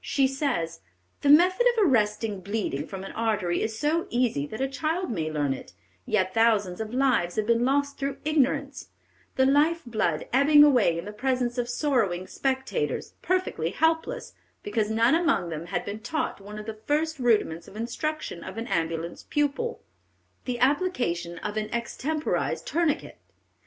[0.03, 0.79] She says:
[1.21, 5.31] "The method of arresting bleeding from an artery is so easy that a child may
[5.31, 5.73] learn it;
[6.07, 8.87] yet thousands of lives have been lost through ignorance,
[9.35, 14.33] the life blood ebbing away in the presence of sorrowing spectators, perfectly helpless,
[14.63, 18.57] because none among them had been taught one of the first rudiments of instruction of
[18.57, 19.83] an ambulance pupil,
[20.45, 23.19] the application of an extemporized tourniquet.